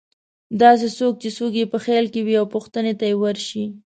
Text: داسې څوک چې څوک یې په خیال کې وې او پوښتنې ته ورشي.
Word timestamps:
داسې 0.61 0.87
څوک 0.97 1.13
چې 1.21 1.29
څوک 1.37 1.51
یې 1.59 1.65
په 1.73 1.77
خیال 1.85 2.05
کې 2.13 2.21
وې 2.25 2.35
او 2.41 2.45
پوښتنې 2.53 2.93
ته 2.99 3.05
ورشي. 3.21 3.65